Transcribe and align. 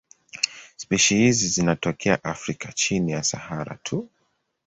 Spishi 0.75 1.15
hizi 1.15 1.47
zinatokea 1.47 2.23
Afrika 2.23 2.71
chini 2.71 3.11
ya 3.11 3.23
Sahara 3.23 3.77
tu. 3.83 4.09